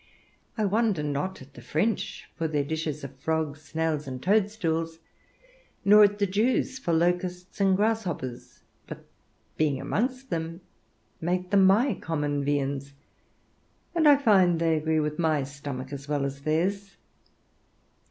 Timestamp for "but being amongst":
8.87-10.31